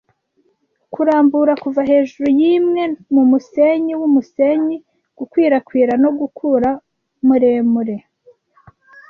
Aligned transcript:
kurambura 0.93 1.53
kuva 1.63 1.81
hejuru 1.89 2.27
yimwe 2.41 2.83
mumusenyi 3.13 3.93
wumusenyi, 4.01 4.75
gukwirakwira 5.17 5.93
no 6.03 6.09
gukura 6.19 6.69
muremure 7.27 7.97